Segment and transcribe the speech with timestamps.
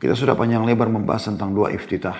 [0.00, 2.16] Kita sudah panjang lebar membahas tentang dua iftitah.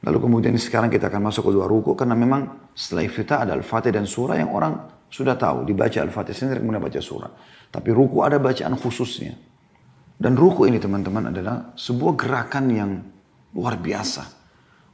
[0.00, 3.92] Lalu kemudian sekarang kita akan masuk ke dua ruku karena memang setelah iftitah ada Al-Fatih
[3.92, 5.68] dan surah yang orang sudah tahu.
[5.68, 7.28] Dibaca Al-Fatih sendiri kemudian baca surah.
[7.68, 9.36] Tapi ruku ada bacaan khususnya.
[10.16, 12.90] Dan ruku ini teman-teman adalah sebuah gerakan yang
[13.52, 14.24] luar biasa.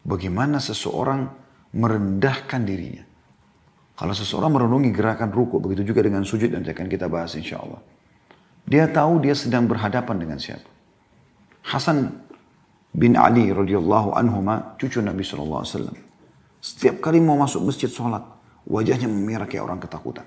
[0.02, 1.22] Bagaimana seseorang
[1.70, 3.06] merendahkan dirinya.
[3.94, 7.78] Kalau seseorang merenungi gerakan ruku, begitu juga dengan sujud dan akan kita bahas insya Allah.
[8.66, 10.75] Dia tahu dia sedang berhadapan dengan siapa.
[11.66, 12.14] Hasan
[12.94, 14.38] bin Ali radhiyallahu anhu
[14.78, 15.66] cucu Nabi SAW.
[16.62, 18.22] Setiap kali mau masuk masjid sholat,
[18.70, 20.26] wajahnya memerah kayak orang ketakutan.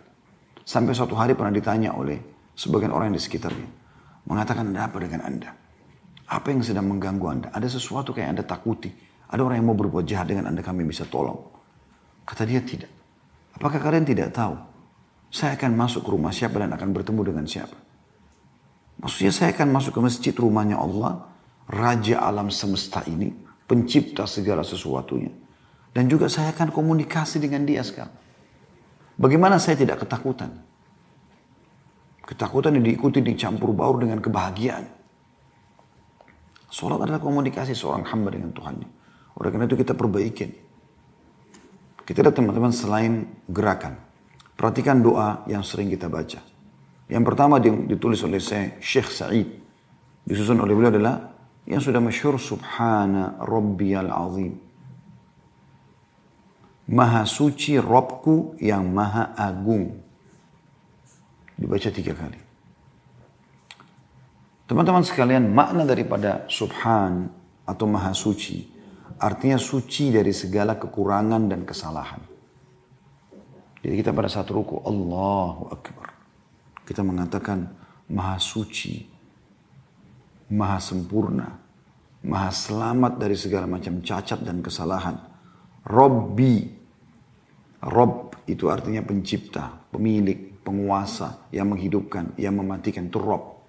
[0.68, 2.20] Sampai suatu hari pernah ditanya oleh
[2.54, 3.68] sebagian orang di sekitarnya.
[4.28, 5.50] Mengatakan, ada apa dengan anda?
[6.30, 7.48] Apa yang sedang mengganggu anda?
[7.56, 8.94] Ada sesuatu kayak anda takuti.
[9.32, 11.40] Ada orang yang mau berbuat jahat dengan anda, kami bisa tolong.
[12.28, 12.92] Kata dia, tidak.
[13.58, 14.54] Apakah kalian tidak tahu?
[15.34, 17.89] Saya akan masuk ke rumah siapa dan akan bertemu dengan siapa.
[19.00, 21.24] Maksudnya saya akan masuk ke masjid rumahnya Allah,
[21.72, 23.32] Raja alam semesta ini,
[23.64, 25.32] pencipta segala sesuatunya.
[25.96, 28.14] Dan juga saya akan komunikasi dengan dia sekarang.
[29.20, 30.52] Bagaimana saya tidak ketakutan?
[32.24, 34.86] Ketakutan yang diikuti dicampur baur dengan kebahagiaan.
[36.70, 38.90] Sholat adalah komunikasi seorang hamba dengan Tuhannya.
[39.42, 40.54] Oleh karena itu kita perbaikin.
[42.06, 43.98] Kita lihat teman-teman selain gerakan.
[44.54, 46.49] Perhatikan doa yang sering kita baca.
[47.10, 48.38] Yang pertama ditulis oleh
[48.78, 49.50] Syekh Sa'id.
[50.24, 51.34] Disusun oleh beliau adalah
[51.66, 54.54] yang sudah masyhur Subhana Rabbiyal Azim.
[56.90, 59.98] Maha suci Robku yang maha agung.
[61.58, 62.40] Dibaca tiga kali.
[64.70, 67.30] Teman-teman sekalian, makna daripada Subhan
[67.66, 68.80] atau maha suci
[69.20, 72.24] artinya suci dari segala kekurangan dan kesalahan.
[73.84, 76.19] Jadi kita pada saat ruku Allahu Akbar.
[76.90, 77.70] Kita mengatakan
[78.10, 79.06] maha suci,
[80.50, 81.54] maha sempurna,
[82.26, 85.14] maha selamat dari segala macam cacat dan kesalahan.
[85.86, 86.66] Robbi,
[87.86, 93.62] Rob itu artinya pencipta, pemilik, penguasa, yang menghidupkan, yang mematikan, itu Rob.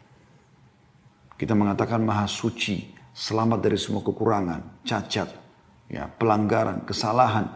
[1.37, 5.29] Kita mengatakan maha suci, selamat dari semua kekurangan, cacat,
[5.93, 7.53] ya, pelanggaran, kesalahan.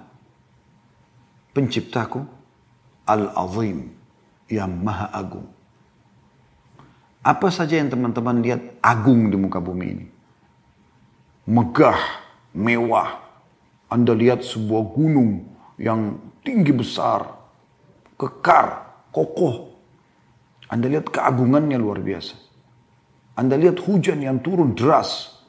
[1.56, 2.21] Penciptaku,
[3.09, 3.97] Al-Azim,
[4.53, 5.53] yang maha agung.
[7.25, 10.07] Apa saja yang teman-teman lihat agung di muka bumi ini.
[11.49, 12.01] Megah,
[12.53, 13.25] mewah.
[13.89, 15.49] Anda lihat sebuah gunung
[15.81, 17.25] yang tinggi besar,
[18.21, 19.73] kekar, kokoh.
[20.69, 22.37] Anda lihat keagungannya luar biasa.
[23.41, 25.41] Anda lihat hujan yang turun deras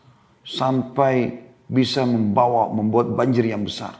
[0.47, 3.99] sampai bisa membawa membuat banjir yang besar.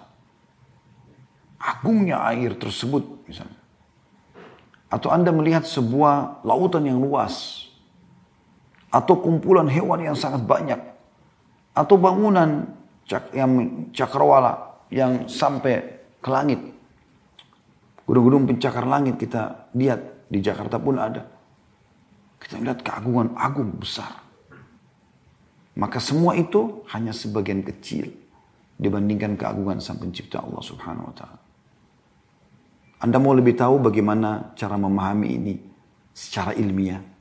[1.59, 3.57] Agungnya air tersebut misalnya.
[4.90, 7.64] Atau Anda melihat sebuah lautan yang luas.
[8.95, 10.79] Atau kumpulan hewan yang sangat banyak.
[11.75, 12.63] Atau bangunan
[13.35, 13.51] yang
[13.91, 15.83] cakrawala yang sampai
[16.23, 16.63] ke langit.
[18.07, 21.28] Gunung-gunung pencakar langit kita lihat di Jakarta pun ada.
[22.39, 24.23] Kita melihat keagungan agung besar.
[25.75, 28.07] Maka semua itu hanya sebagian kecil
[28.79, 31.39] dibandingkan keagungan sang pencipta Allah subhanahu wa ta'ala.
[33.03, 35.53] Anda mau lebih tahu bagaimana cara memahami ini
[36.16, 37.14] secara ilmiah?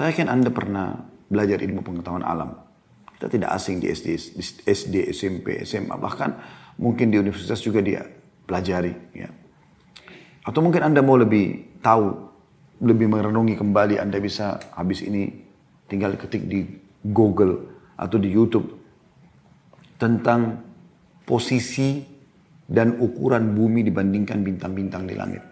[0.00, 0.96] Saya yakin Anda pernah
[1.28, 2.56] belajar ilmu pengetahuan alam.
[3.20, 4.16] Kita tidak asing di SD,
[4.64, 6.40] SD SMP, SMA, bahkan
[6.80, 8.00] mungkin di universitas juga dia
[8.48, 8.96] pelajari.
[9.12, 9.28] Ya.
[10.40, 12.16] Atau mungkin Anda mau lebih tahu,
[12.80, 15.36] lebih merenungi kembali, Anda bisa habis ini
[15.84, 16.64] tinggal ketik di
[17.04, 17.68] Google
[18.00, 18.72] atau di YouTube
[20.00, 20.64] tentang
[21.28, 22.00] posisi
[22.64, 25.44] dan ukuran bumi dibandingkan bintang-bintang di langit.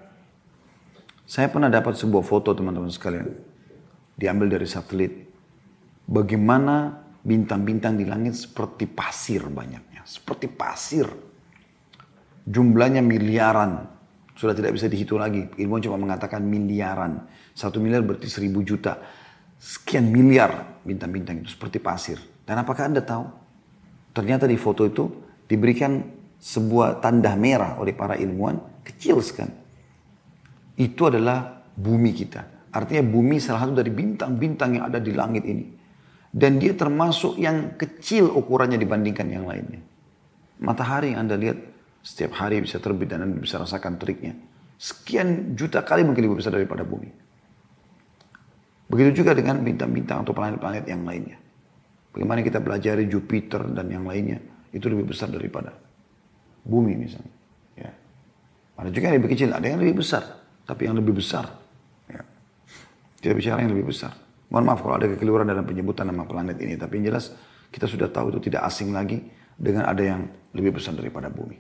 [1.29, 3.48] Saya pernah dapat sebuah foto teman-teman sekalian.
[4.19, 5.15] Diambil dari satelit.
[6.11, 10.03] Bagaimana bintang-bintang di langit seperti pasir banyaknya.
[10.03, 11.07] Seperti pasir.
[12.43, 13.87] Jumlahnya miliaran.
[14.35, 15.47] Sudah tidak bisa dihitung lagi.
[15.55, 17.31] Ilmuwan cuma mengatakan miliaran.
[17.55, 18.99] Satu miliar berarti seribu juta.
[19.59, 22.19] Sekian miliar bintang-bintang itu seperti pasir.
[22.43, 23.27] Dan apakah Anda tahu?
[24.17, 25.05] Ternyata di foto itu
[25.47, 26.03] diberikan
[26.39, 29.53] sebuah tanda merah oleh para ilmuwan kecil sekali.
[30.79, 32.58] Itu adalah bumi kita.
[32.79, 35.67] Artinya bumi salah satu dari bintang-bintang yang ada di langit ini.
[36.31, 39.83] Dan dia termasuk yang kecil ukurannya dibandingkan yang lainnya.
[40.63, 41.59] Matahari yang Anda lihat
[42.07, 44.39] setiap hari bisa terbit dan Anda bisa rasakan teriknya.
[44.79, 47.11] Sekian juta kali mungkin lebih besar daripada bumi.
[48.87, 51.35] Begitu juga dengan bintang-bintang atau planet-planet yang lainnya.
[52.15, 54.39] Bagaimana kita pelajari Jupiter dan yang lainnya,
[54.71, 55.75] itu lebih besar daripada
[56.63, 57.35] bumi misalnya.
[57.75, 57.91] Ya.
[58.79, 60.23] Ada juga yang lebih kecil, ada yang lebih besar.
[60.63, 61.58] Tapi yang lebih besar.
[63.19, 64.15] Kita bicara yang lebih besar.
[64.49, 66.79] Mohon maaf kalau ada kekeliruan dalam penyebutan nama planet ini.
[66.79, 67.35] Tapi yang jelas
[67.69, 69.21] kita sudah tahu itu tidak asing lagi
[69.59, 70.25] dengan ada yang
[70.57, 71.59] lebih besar daripada bumi.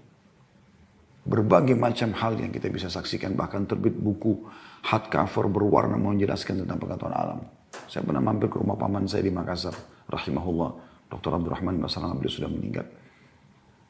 [1.28, 3.36] Berbagai macam hal yang kita bisa saksikan.
[3.36, 4.48] Bahkan terbit buku
[4.88, 7.40] hardcover berwarna menjelaskan tentang pengetahuan alam.
[7.84, 9.76] Saya pernah mampir ke rumah paman saya di Makassar.
[10.08, 10.88] Rahimahullah.
[11.08, 11.40] Dr.
[11.40, 12.84] Abdurrahman Basalam beliau sudah meninggal.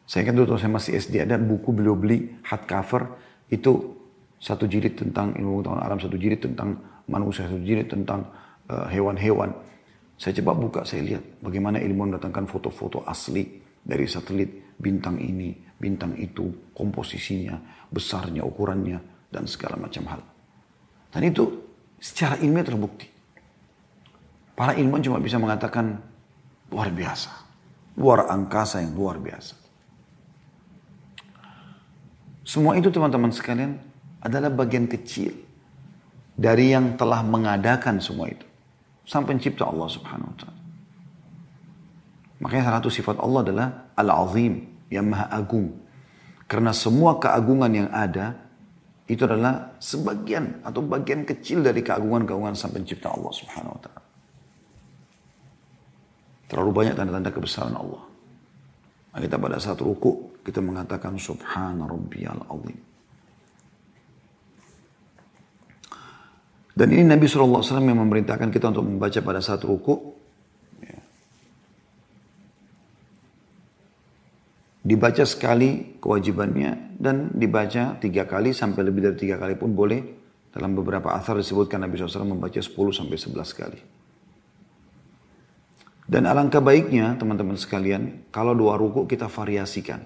[0.08, 3.12] Saya kan dulu saya masih SD ada buku beliau beli hardcover
[3.52, 3.98] itu
[4.38, 6.78] satu jilid tentang ilmu pengetahuan alam, satu jilid tentang
[7.10, 8.26] manusia, satu jilid tentang
[8.68, 9.48] Eh, hewan-hewan.
[10.20, 13.48] Saya coba buka, saya lihat bagaimana ilmu mendatangkan foto-foto asli
[13.80, 17.56] dari satelit bintang ini, bintang itu, komposisinya,
[17.88, 19.00] besarnya, ukurannya,
[19.32, 20.20] dan segala macam hal.
[21.08, 21.48] Dan itu
[21.96, 23.08] secara ilmiah terbukti.
[24.52, 25.96] Para ilmuwan cuma bisa mengatakan
[26.68, 27.32] luar biasa.
[27.96, 29.56] Luar angkasa yang luar biasa.
[32.44, 33.80] Semua itu teman-teman sekalian
[34.22, 35.34] adalah bagian kecil
[36.38, 38.46] dari yang telah mengadakan semua itu
[39.08, 40.60] sang pencipta Allah subhanahu wa ta'ala.
[42.38, 43.68] Makanya salah satu sifat Allah adalah
[43.98, 44.54] Al-Azim,
[44.92, 45.74] yang maha agung.
[46.46, 48.36] Karena semua keagungan yang ada,
[49.08, 54.02] itu adalah sebagian atau bagian kecil dari keagungan-keagungan sang pencipta Allah subhanahu wa ta'ala.
[56.48, 58.04] Terlalu banyak tanda-tanda kebesaran Allah.
[59.18, 62.78] Kita pada saat ruku, kita mengatakan Subhana Rabbiyal Azim.
[66.78, 70.14] Dan ini Nabi SAW yang memerintahkan kita untuk membaca pada saat ruku.
[70.78, 71.02] Ya.
[74.86, 80.22] Dibaca sekali kewajibannya dan dibaca tiga kali sampai lebih dari tiga kali pun boleh.
[80.54, 83.80] Dalam beberapa asar disebutkan Nabi SAW membaca 10 sampai 11 kali.
[86.08, 90.00] Dan alangkah baiknya teman-teman sekalian, kalau dua ruku kita variasikan.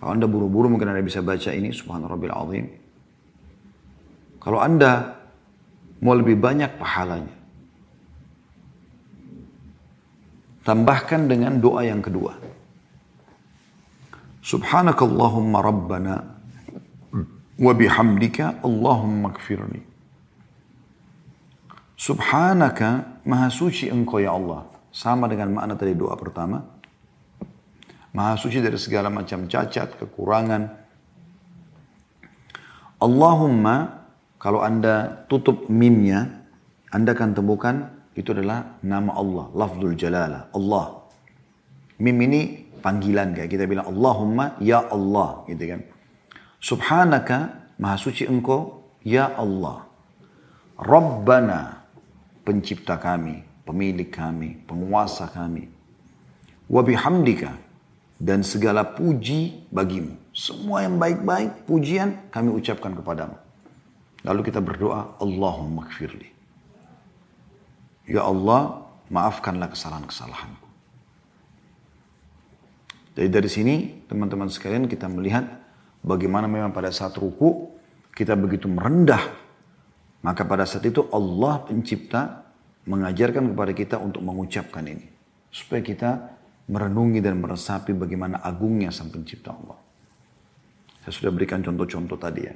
[0.00, 2.66] Kalau anda buru-buru mungkin anda bisa baca ini, Subhanallah Azim.
[4.40, 5.17] Kalau anda
[6.02, 7.36] mau lebih banyak pahalanya.
[10.62, 12.36] Tambahkan dengan doa yang kedua.
[14.44, 16.14] Subhanakallahumma rabbana
[17.58, 19.80] wa bihamdika Allahumma kfirni.
[21.98, 24.68] Subhanaka maha suci engkau ya Allah.
[24.92, 26.62] Sama dengan makna tadi doa pertama.
[28.14, 30.62] Maha suci dari segala macam cacat, kekurangan.
[32.98, 33.97] Allahumma
[34.38, 36.46] kalau Anda tutup mimnya,
[36.94, 37.76] Anda akan temukan
[38.14, 41.06] itu adalah nama Allah, lafzul jalalah, Allah.
[41.98, 45.80] Mim ini panggilan kayak kita bilang Allahumma ya Allah gitu kan.
[46.58, 49.86] Subhanaka maha suci engkau ya Allah.
[50.78, 51.86] Rabbana
[52.46, 55.66] pencipta kami, pemilik kami, penguasa kami.
[56.70, 57.54] Wa bihamdika
[58.18, 60.14] dan segala puji bagimu.
[60.30, 63.47] Semua yang baik-baik, pujian kami ucapkan kepadamu.
[64.26, 66.30] Lalu kita berdoa, Allahumma kfirli.
[68.08, 70.66] Ya Allah, maafkanlah kesalahan-kesalahanku.
[73.18, 73.74] Jadi dari sini,
[74.06, 75.44] teman-teman sekalian, kita melihat
[76.06, 77.74] bagaimana memang pada saat ruku,
[78.14, 79.22] kita begitu merendah.
[80.22, 82.46] Maka pada saat itu Allah pencipta
[82.86, 85.06] mengajarkan kepada kita untuk mengucapkan ini.
[85.50, 86.10] Supaya kita
[86.68, 89.78] merenungi dan meresapi bagaimana agungnya sang pencipta Allah.
[91.02, 92.54] Saya sudah berikan contoh-contoh tadi ya.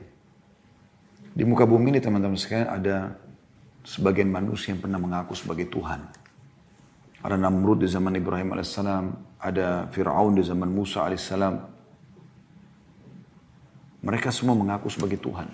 [1.32, 3.16] Di muka bumi ini teman-teman sekalian ada
[3.88, 6.04] sebagian manusia yang pernah mengaku sebagai Tuhan.
[7.24, 9.04] Ada Namrud di zaman Ibrahim alaihissalam,
[9.40, 11.54] ada Fir'aun di zaman Musa alaihissalam.
[14.04, 15.48] Mereka semua mengaku sebagai Tuhan.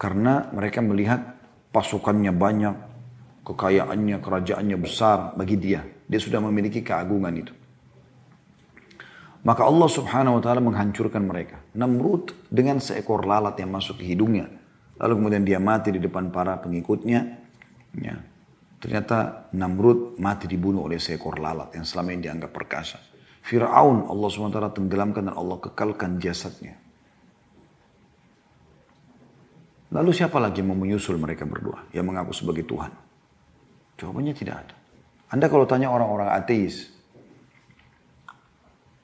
[0.00, 1.36] Karena mereka melihat
[1.76, 2.74] pasukannya banyak,
[3.44, 5.84] kekayaannya, kerajaannya besar bagi dia.
[6.08, 7.52] Dia sudah memiliki keagungan itu.
[9.44, 11.60] Maka Allah subhanahu wa ta'ala menghancurkan mereka.
[11.76, 14.64] Namrud dengan seekor lalat yang masuk ke hidungnya
[14.96, 17.20] Lalu kemudian dia mati di depan para pengikutnya.
[18.00, 18.16] Ya.
[18.80, 23.00] Ternyata Namrud mati dibunuh oleh seekor lalat yang selama ini dianggap perkasa.
[23.46, 26.76] Fir'aun Allah SWT tenggelamkan dan Allah kekalkan jasadnya.
[29.94, 32.90] Lalu siapa lagi yang mau menyusul mereka berdua yang mengaku sebagai Tuhan?
[33.96, 34.74] Jawabannya tidak ada.
[35.30, 36.90] Anda kalau tanya orang-orang ateis,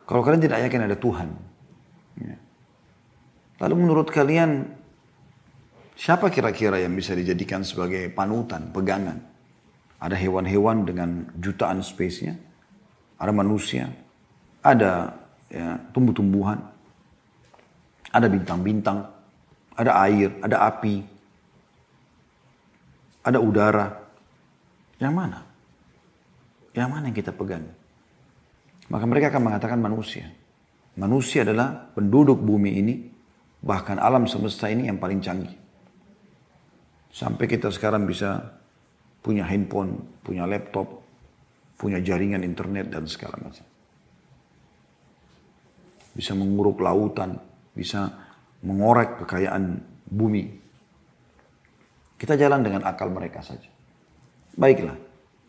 [0.05, 1.29] kalau kalian tidak yakin ada Tuhan,
[2.19, 2.37] ya.
[3.63, 4.82] lalu menurut kalian
[6.03, 9.23] Siapa kira-kira yang bisa dijadikan sebagai panutan, pegangan?
[10.03, 12.35] Ada hewan-hewan dengan jutaan spesiesnya,
[13.23, 13.87] ada manusia,
[14.67, 15.15] ada
[15.47, 16.59] ya, tumbuh-tumbuhan,
[18.11, 19.15] ada bintang-bintang,
[19.79, 21.07] ada air, ada api,
[23.23, 23.87] ada udara.
[24.99, 25.39] Yang mana?
[26.75, 27.63] Yang mana yang kita pegang?
[28.91, 30.27] Maka mereka akan mengatakan manusia.
[30.99, 32.95] Manusia adalah penduduk bumi ini,
[33.63, 35.62] bahkan alam semesta ini yang paling canggih.
[37.13, 38.41] Sampai kita sekarang bisa
[39.21, 41.05] punya handphone, punya laptop,
[41.77, 43.69] punya jaringan internet dan segala macam.
[46.17, 47.37] Bisa menguruk lautan,
[47.77, 48.09] bisa
[48.65, 49.77] mengorek kekayaan
[50.09, 50.45] bumi.
[52.17, 53.69] Kita jalan dengan akal mereka saja.
[54.57, 54.97] Baiklah,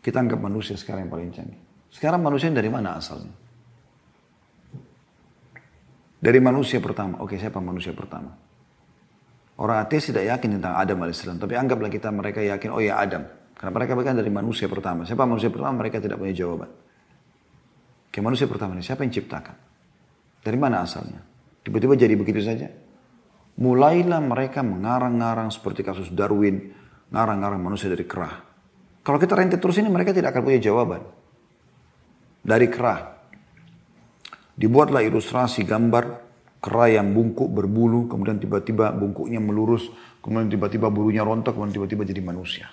[0.04, 1.60] kita anggap manusia sekarang yang paling canggih.
[1.88, 3.32] Sekarang manusia dari mana asalnya?
[6.18, 7.20] Dari manusia pertama.
[7.20, 8.32] Oke, siapa manusia pertama?
[9.54, 11.22] Orang ateis tidak yakin tentang Adam AS.
[11.22, 13.22] Tapi anggaplah kita mereka yakin, oh ya Adam.
[13.54, 15.06] Karena mereka bukan dari manusia pertama.
[15.06, 15.78] Siapa manusia pertama?
[15.78, 16.70] Mereka tidak punya jawaban.
[18.10, 19.56] Oke, manusia pertama ini siapa yang ciptakan?
[20.42, 21.22] Dari mana asalnya?
[21.62, 22.66] Tiba-tiba jadi begitu saja?
[23.54, 26.74] Mulailah mereka mengarang-ngarang seperti kasus Darwin,
[27.14, 28.42] ngarang-ngarang manusia dari kerah.
[29.06, 31.02] Kalau kita rentet terus ini mereka tidak akan punya jawaban.
[32.42, 33.00] Dari kerah.
[34.54, 36.23] Dibuatlah ilustrasi gambar
[36.64, 39.92] kera yang bungkuk berbulu, kemudian tiba-tiba bungkuknya melurus,
[40.24, 42.72] kemudian tiba-tiba bulunya rontok, kemudian tiba-tiba jadi manusia.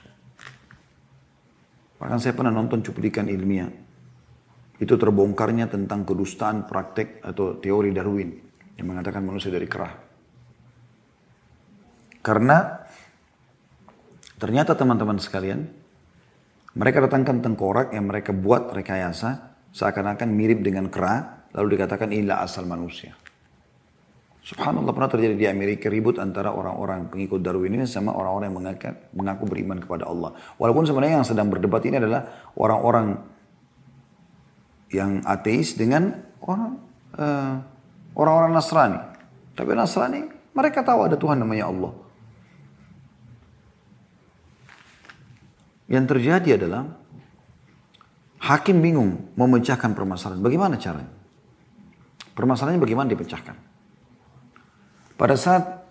[1.99, 3.67] Bahkan saya pernah nonton cuplikan ilmiah.
[4.79, 8.31] Itu terbongkarnya tentang kedustaan praktek atau teori Darwin
[8.79, 9.91] yang mengatakan manusia dari kera.
[12.23, 12.81] Karena
[14.39, 15.67] ternyata teman-teman sekalian,
[16.79, 22.63] mereka datangkan tengkorak yang mereka buat rekayasa seakan-akan mirip dengan kera, lalu dikatakan inilah asal
[22.63, 23.13] manusia.
[24.41, 28.89] Subhanallah pernah terjadi di Amerika ribut antara orang-orang pengikut Darwin ini sama orang-orang yang mengaku,
[29.13, 30.33] mengaku beriman kepada Allah.
[30.57, 33.21] Walaupun sebenarnya yang sedang berdebat ini adalah orang-orang
[34.89, 36.73] yang ateis dengan orang
[37.21, 37.53] uh,
[38.17, 38.99] orang-orang Nasrani.
[39.53, 40.21] Tapi Nasrani
[40.57, 41.93] mereka tahu ada Tuhan namanya Allah.
[45.85, 46.89] Yang terjadi adalah
[48.41, 50.41] hakim bingung memecahkan permasalahan.
[50.41, 51.13] Bagaimana caranya?
[52.33, 53.70] Permasalahannya bagaimana dipecahkan?
[55.21, 55.85] Pada saat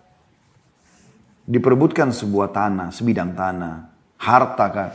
[1.47, 3.87] diperebutkan sebuah tanah, sebidang tanah,
[4.19, 4.91] harta kan,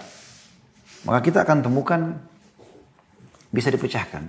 [1.07, 2.19] maka kita akan temukan
[3.47, 4.27] bisa dipecahkan.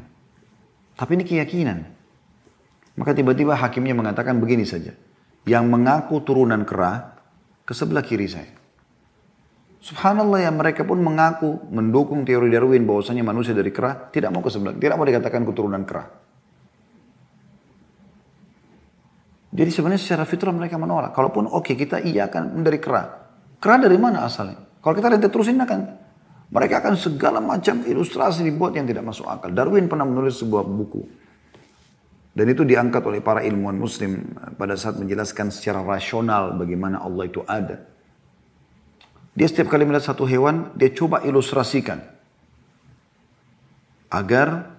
[0.94, 1.78] Tapi ini keyakinan.
[3.02, 4.94] Maka tiba-tiba hakimnya mengatakan begini saja.
[5.42, 7.18] Yang mengaku turunan kera
[7.66, 8.54] ke sebelah kiri saya.
[9.82, 14.54] Subhanallah ya mereka pun mengaku mendukung teori Darwin bahwasanya manusia dari kera tidak mau ke
[14.54, 16.25] sebelah, tidak mau dikatakan keturunan kera.
[19.56, 21.16] Jadi sebenarnya secara fitrah mereka menolak.
[21.16, 23.08] Kalaupun oke okay, kita iya akan dari kera.
[23.56, 24.60] Kera dari mana asalnya?
[24.84, 25.80] Kalau kita lihat terusin akan
[26.52, 29.50] mereka akan segala macam ilustrasi dibuat yang tidak masuk akal.
[29.50, 31.02] Darwin pernah menulis sebuah buku.
[32.36, 37.40] Dan itu diangkat oleh para ilmuwan muslim pada saat menjelaskan secara rasional bagaimana Allah itu
[37.48, 37.80] ada.
[39.32, 41.98] Dia setiap kali melihat satu hewan, dia coba ilustrasikan.
[44.12, 44.76] Agar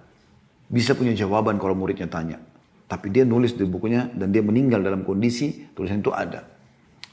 [0.69, 2.39] bisa punya jawaban kalau muridnya tanya.
[2.87, 6.47] Tapi dia nulis di bukunya dan dia meninggal dalam kondisi tulisan itu ada.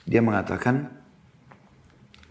[0.06, 1.02] Dia mengatakan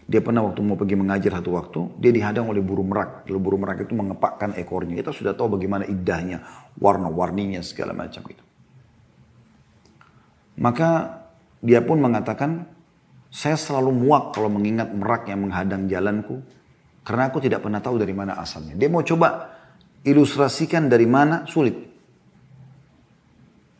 [0.04, 3.24] dia pernah waktu mau pergi mengajar satu waktu, dia dihadang oleh burung merak.
[3.24, 5.00] Lalu burung merak itu mengepakkan ekornya.
[5.00, 6.44] Kita sudah tahu bagaimana indahnya,
[6.76, 8.44] warna-warninya segala macam itu.
[10.60, 11.20] Maka
[11.64, 12.68] dia pun mengatakan,
[13.32, 16.44] saya selalu muak kalau mengingat merak yang menghadang jalanku,
[17.00, 18.76] karena aku tidak pernah tahu dari mana asalnya.
[18.76, 19.56] Dia mau coba
[20.04, 21.93] ilustrasikan dari mana, sulit.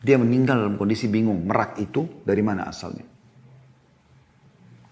[0.05, 1.49] Dia meninggal dalam kondisi bingung.
[1.49, 3.01] Merak itu dari mana asalnya?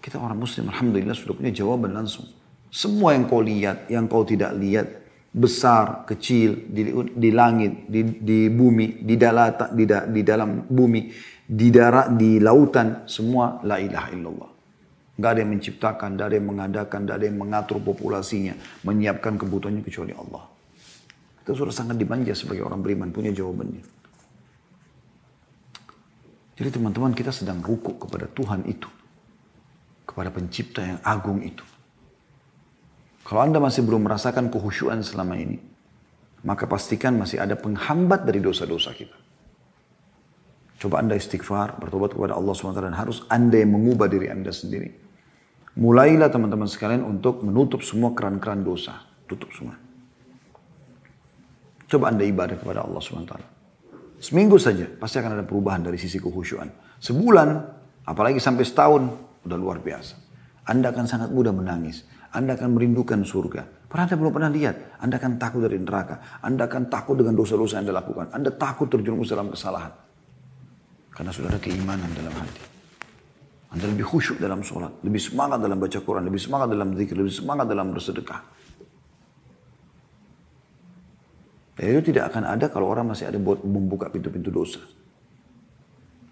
[0.02, 2.26] Kita orang muslim Alhamdulillah sudah punya jawaban langsung.
[2.66, 5.06] Semua yang kau lihat, yang kau tidak lihat.
[5.34, 11.10] Besar, kecil, di, di langit, di, di bumi, di, dalata, di, da, di dalam bumi,
[11.46, 13.06] di darat, di lautan.
[13.06, 14.50] Semua la ilaha illallah.
[15.14, 18.54] Gak ada yang menciptakan, gak ada yang mengadakan, gak ada yang mengatur populasinya.
[18.82, 20.42] Menyiapkan kebutuhannya kecuali Allah.
[21.42, 24.03] Kita sudah sangat dimanja sebagai orang beriman, punya jawabannya.
[26.54, 28.86] Jadi teman-teman kita sedang ruku kepada Tuhan itu.
[30.06, 31.66] Kepada pencipta yang agung itu.
[33.24, 35.56] Kalau Anda masih belum merasakan kehusyuan selama ini,
[36.44, 39.16] maka pastikan masih ada penghambat dari dosa-dosa kita.
[40.76, 44.92] Coba Anda istighfar, bertobat kepada Allah SWT dan harus Anda yang mengubah diri Anda sendiri.
[45.80, 49.00] Mulailah teman-teman sekalian untuk menutup semua keran-keran dosa.
[49.24, 49.80] Tutup semua.
[51.88, 53.53] Coba Anda ibadah kepada Allah SWT.
[54.24, 56.72] Seminggu saja pasti akan ada perubahan dari sisi kehusyuan.
[56.96, 57.48] Sebulan,
[58.08, 59.04] apalagi sampai setahun,
[59.44, 60.16] udah luar biasa.
[60.64, 62.08] Anda akan sangat mudah menangis.
[62.32, 63.84] Anda akan merindukan surga.
[63.84, 64.96] Pernah Anda belum pernah lihat.
[64.96, 66.40] Anda akan takut dari neraka.
[66.40, 68.26] Anda akan takut dengan dosa-dosa yang Anda lakukan.
[68.32, 69.92] Anda takut terjerumus dalam kesalahan.
[71.12, 72.64] Karena sudah ada keimanan dalam hati.
[73.76, 75.04] Anda lebih khusyuk dalam sholat.
[75.04, 76.24] Lebih semangat dalam baca Quran.
[76.24, 77.12] Lebih semangat dalam zikir.
[77.12, 78.40] Lebih semangat dalam bersedekah.
[81.74, 84.78] Dan itu tidak akan ada kalau orang masih ada buat membuka pintu-pintu dosa.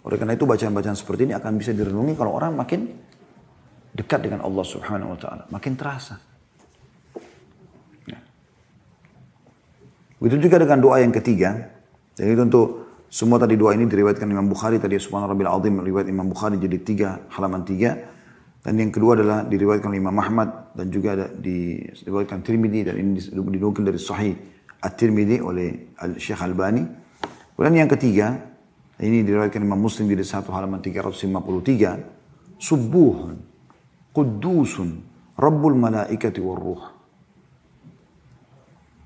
[0.03, 2.91] Oleh karena itu bacaan-bacaan seperti ini akan bisa direnungi kalau orang makin
[3.95, 6.19] dekat dengan Allah Subhanahu wa taala, makin terasa.
[8.07, 8.19] Ya.
[10.23, 11.71] Begitu juga dengan doa yang ketiga.
[12.15, 16.59] Jadi untuk semua tadi doa ini diriwayatkan Imam Bukhari tadi subhanallah azim riwayat Imam Bukhari
[16.59, 17.99] jadi tiga halaman tiga.
[18.63, 23.19] Dan yang kedua adalah diriwayatkan oleh Imam Ahmad dan juga ada diriwayatkan Tirmidzi dan ini
[23.27, 24.52] didukung dari Sahih
[24.83, 26.83] At-Tirmidzi oleh Al Syekh Albani.
[27.55, 28.35] Kemudian yang ketiga
[28.99, 33.39] ini diriwayatkan Imam Muslim di satu halaman 353 subuhun
[34.11, 35.03] qudusun
[35.39, 36.83] rabbul malaikati war ruh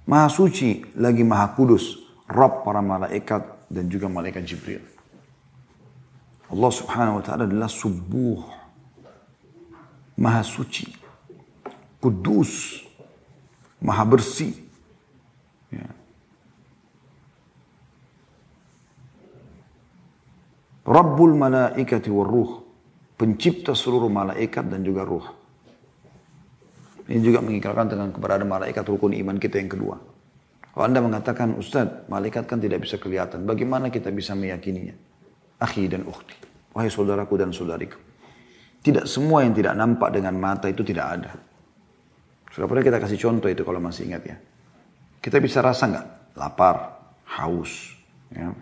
[0.06, 1.98] Maha suci lagi maha kudus,
[2.30, 4.78] Rabb para malaikat dan juga malaikat Jibril.
[6.46, 8.38] Allah subhanahu wa ta'ala adalah subuh,
[10.14, 10.86] maha suci,
[11.98, 12.86] kudus,
[13.82, 14.54] maha bersih.
[20.86, 22.62] Rabbul malaikati war ruh,
[23.18, 25.26] pencipta seluruh malaikat dan juga ruh.
[27.06, 29.98] Ini juga mengikrarkan dengan keberadaan malaikat rukun iman kita yang kedua.
[30.74, 33.46] Kalau Anda mengatakan, Ustaz, malaikat kan tidak bisa kelihatan.
[33.46, 34.94] Bagaimana kita bisa meyakininya?
[35.62, 36.36] Akhi dan ukhti.
[36.76, 37.96] Wahai saudaraku dan saudariku.
[38.84, 41.32] Tidak semua yang tidak nampak dengan mata itu tidak ada.
[42.52, 44.36] Sudah pernah kita kasih contoh itu kalau masih ingat ya.
[45.18, 46.06] Kita bisa rasa nggak?
[46.36, 46.76] Lapar,
[47.40, 47.96] haus,
[48.28, 48.52] ya.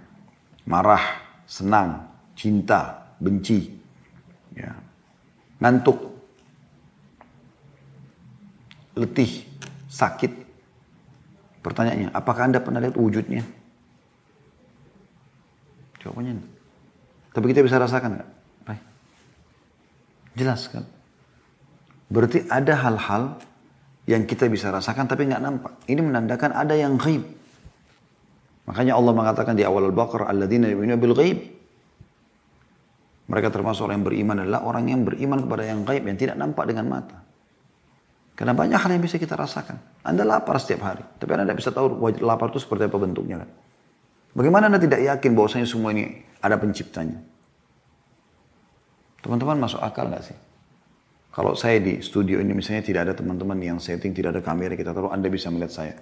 [0.71, 1.03] marah,
[1.45, 3.71] senang, cinta, benci,
[4.55, 4.71] ya.
[5.63, 5.99] ngantuk,
[8.99, 9.47] letih,
[9.91, 10.33] sakit.
[11.65, 13.43] Pertanyaannya, apakah Anda pernah lihat wujudnya?
[16.05, 16.37] Jawabannya.
[17.33, 18.31] Tapi kita bisa rasakan enggak?
[18.69, 18.83] Baik.
[20.37, 20.85] Jelas kan?
[22.13, 23.41] Berarti ada hal-hal
[24.05, 25.73] yang kita bisa rasakan tapi nggak nampak.
[25.89, 27.25] Ini menandakan ada yang ghaib.
[28.69, 31.39] Makanya Allah mengatakan di awal Al-Baqarah, Alladzina yu'minu bil ghaib.
[33.25, 36.65] Mereka termasuk orang yang beriman adalah orang yang beriman kepada yang gaib yang tidak nampak
[36.69, 37.25] dengan mata.
[38.35, 40.03] Karena banyak hal yang bisa kita rasakan.
[40.03, 43.51] Anda lapar setiap hari, tapi Anda tidak bisa tahu lapar itu seperti apa bentuknya kan.
[44.35, 46.11] Bagaimana Anda tidak yakin bahwasanya semua ini
[46.43, 47.23] ada penciptanya?
[49.23, 50.37] Teman-teman masuk akal nggak sih?
[51.31, 54.91] Kalau saya di studio ini misalnya tidak ada teman-teman yang setting, tidak ada kamera, kita
[54.91, 55.95] taruh Anda bisa melihat saya.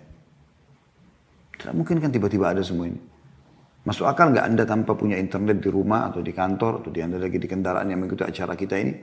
[1.56, 3.11] Tidak mungkin kan tiba-tiba ada semua ini.
[3.82, 7.18] Masuk akal nggak Anda tanpa punya internet di rumah atau di kantor atau di Anda
[7.18, 8.94] lagi di kendaraan yang mengikuti acara kita ini,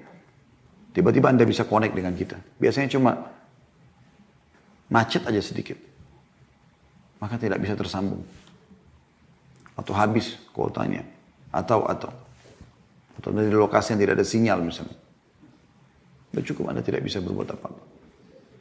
[0.90, 2.38] Tiba-tiba Anda bisa connect dengan kita.
[2.58, 3.12] Biasanya cuma
[4.90, 5.78] macet aja sedikit.
[7.22, 8.26] Maka tidak bisa tersambung.
[9.78, 11.06] Atau habis kuotanya.
[11.54, 12.10] Atau, atau.
[13.22, 14.98] Atau dari lokasi yang tidak ada sinyal misalnya.
[16.34, 17.82] Sudah cukup Anda tidak bisa berbuat apa-apa.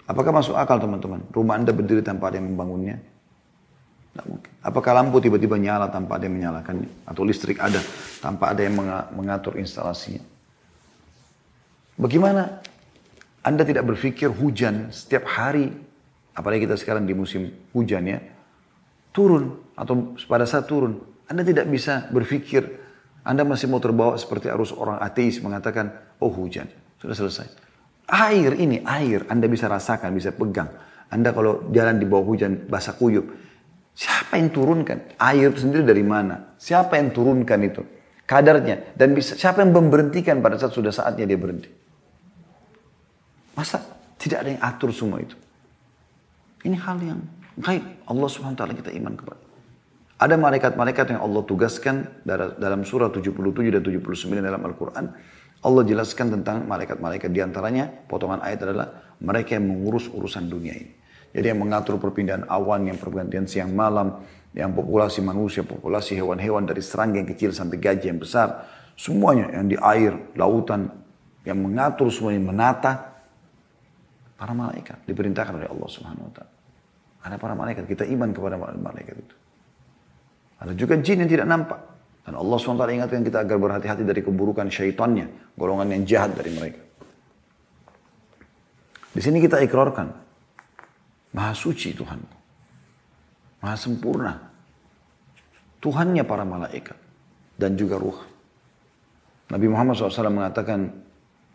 [0.09, 1.21] Apakah masuk akal teman-teman?
[1.33, 2.97] Rumah Anda berdiri tanpa ada yang membangunnya?
[4.19, 4.51] Tidak mungkin.
[4.67, 7.07] Apakah lampu tiba-tiba nyala tanpa ada yang menyalakannya?
[7.07, 7.79] Atau listrik ada
[8.19, 8.75] tanpa ada yang
[9.15, 10.19] mengatur instalasinya?
[11.95, 12.59] Bagaimana
[13.47, 15.71] Anda tidak berpikir hujan setiap hari,
[16.35, 18.19] apalagi kita sekarang di musim hujan ya,
[19.15, 20.99] turun atau pada saat turun,
[21.31, 22.67] Anda tidak bisa berpikir
[23.23, 26.67] Anda masih mau terbawa seperti arus orang ateis mengatakan, oh hujan,
[26.99, 27.47] sudah selesai.
[28.11, 30.75] Air ini, air, Anda bisa rasakan, bisa pegang.
[31.07, 33.48] Anda kalau jalan di bawah hujan basah kuyup,
[33.99, 35.19] siapa yang turunkan?
[35.19, 36.55] Air sendiri dari mana?
[36.55, 37.83] Siapa yang turunkan itu?
[38.23, 38.95] Kadarnya.
[38.95, 41.67] Dan bisa, siapa yang memberhentikan pada saat sudah saatnya dia berhenti?
[43.59, 43.83] Masa
[44.15, 45.35] tidak ada yang atur semua itu?
[46.63, 47.19] Ini hal yang
[47.59, 47.83] gaib.
[48.07, 49.43] Allah subhanahu wa ta'ala kita iman kepada.
[50.19, 53.39] Ada malaikat-malaikat yang Allah tugaskan dalam surah 77
[53.71, 55.05] dan 79 dalam Al-Quran.
[55.59, 57.31] Allah jelaskan tentang malaikat-malaikat.
[57.31, 60.91] Di antaranya potongan ayat adalah mereka yang mengurus urusan dunia ini.
[61.33, 64.25] Jadi yang mengatur perpindahan awan, yang pergantian siang malam,
[64.57, 68.49] yang populasi manusia, populasi hewan-hewan dari serangga yang kecil sampai gajah yang besar.
[68.99, 70.91] Semuanya yang di air, lautan,
[71.45, 72.93] yang mengatur semuanya, menata,
[74.39, 76.55] Para malaikat diperintahkan oleh Allah Subhanahu wa taala.
[77.27, 79.35] Ada para malaikat, kita iman kepada malaikat itu.
[80.63, 81.81] Ada juga jin yang tidak nampak.
[82.23, 86.81] Dan Allah SWT ingatkan kita agar berhati-hati dari keburukan syaitannya, golongan yang jahat dari mereka.
[89.11, 90.07] Di sini kita ikrarkan,
[91.39, 92.19] Maha suci Tuhan.
[93.63, 94.35] Maha sempurna.
[95.79, 96.99] Tuhannya para malaikat.
[97.55, 98.19] Dan juga ruh.
[99.55, 100.91] Nabi Muhammad SAW mengatakan,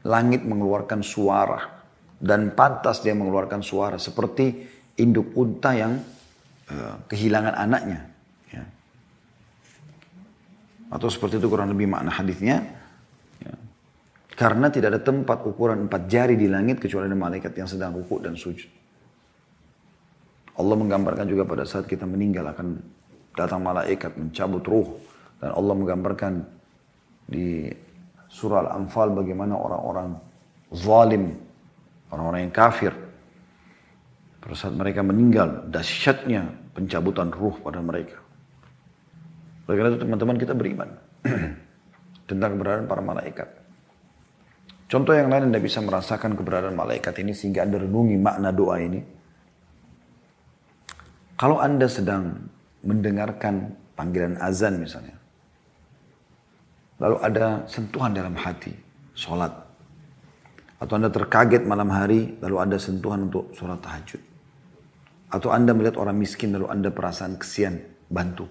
[0.07, 1.83] langit mengeluarkan suara
[2.23, 4.67] dan pantas dia mengeluarkan suara seperti
[4.99, 5.99] induk unta yang
[6.71, 7.99] uh, kehilangan anaknya.
[8.51, 8.63] Ya.
[10.91, 12.63] Atau seperti itu kurang lebih makna hadisnya.
[13.43, 13.55] Ya.
[14.35, 18.23] Karena tidak ada tempat ukuran empat jari di langit kecuali ada malaikat yang sedang rukuk
[18.23, 18.82] dan sujud.
[20.53, 22.77] Allah menggambarkan juga pada saat kita meninggal akan
[23.33, 24.87] datang malaikat mencabut ruh.
[25.41, 26.33] Dan Allah menggambarkan
[27.25, 27.67] di
[28.29, 30.09] surah Al-Anfal bagaimana orang-orang
[30.73, 31.33] zalim
[32.13, 32.93] orang-orang yang kafir.
[34.37, 36.45] Pada saat mereka meninggal, dahsyatnya
[36.77, 38.19] pencabutan ruh pada mereka.
[39.65, 40.89] Oleh karena itu teman-teman kita beriman
[42.29, 43.47] tentang keberadaan para malaikat.
[44.91, 48.99] Contoh yang lain Anda bisa merasakan keberadaan malaikat ini sehingga Anda renungi makna doa ini.
[51.43, 52.39] Kalau Anda sedang
[52.87, 55.19] mendengarkan panggilan azan misalnya.
[57.03, 58.71] Lalu ada sentuhan dalam hati,
[59.11, 59.51] sholat.
[60.79, 64.23] Atau Anda terkaget malam hari, lalu ada sentuhan untuk sholat tahajud.
[65.35, 67.75] Atau Anda melihat orang miskin, lalu Anda perasaan kesian,
[68.07, 68.47] bantu.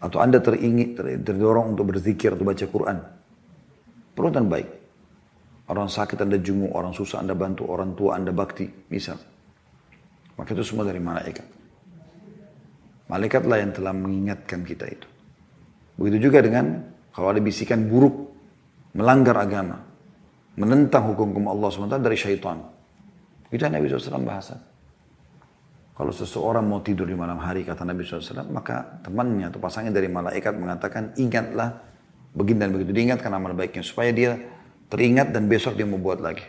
[0.00, 2.96] Atau Anda teringin, terdorong untuk berzikir atau baca Quran.
[4.16, 4.72] Peruntan baik.
[5.68, 9.20] Orang sakit Anda jenguk, orang susah Anda bantu, orang tua Anda bakti, misal.
[10.40, 11.57] Maka itu semua dari malaikat.
[13.08, 15.08] Malaikatlah yang telah mengingatkan kita itu.
[15.96, 18.30] Begitu juga dengan kalau ada bisikan buruk,
[18.94, 19.80] melanggar agama,
[20.54, 22.62] menentang hukum-hukum Allah SWT dari syaitan.
[23.48, 24.54] Itu yang Nabi SAW bahasa.
[25.98, 30.06] Kalau seseorang mau tidur di malam hari, kata Nabi SAW, maka temannya atau pasangnya dari
[30.06, 31.74] malaikat mengatakan, ingatlah
[32.38, 32.94] begini dan begitu.
[32.94, 34.38] Diingatkan amal baiknya, supaya dia
[34.86, 36.46] teringat dan besok dia mau buat lagi.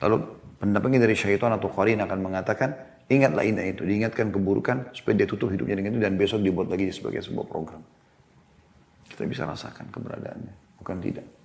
[0.00, 0.16] Lalu
[0.56, 2.72] pendapatnya dari syaitan atau qarin akan mengatakan,
[3.12, 6.90] ingatlah ini itu, diingatkan keburukan, supaya dia tutup hidupnya dengan itu, dan besok dibuat lagi
[6.90, 7.82] sebagai sebuah program.
[9.06, 11.35] Kita bisa rasakan keberadaannya, bukan tidak.